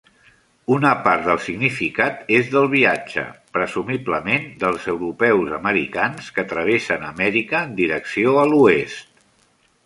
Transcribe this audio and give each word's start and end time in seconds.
Una 0.75 0.91
part 1.07 1.25
del 1.25 1.41
significat 1.47 2.31
és 2.37 2.49
el 2.61 2.65
viatge, 2.71 3.25
presumiblement 3.57 4.47
dels 4.65 4.89
europeus-americans, 4.95 6.33
que 6.39 6.47
travessen 6.55 7.07
Amèrica 7.11 7.63
en 7.69 7.77
direcció 7.83 8.35
a 8.47 8.49
l'oest. 8.55 9.09